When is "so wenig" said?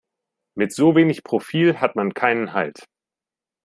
0.73-1.23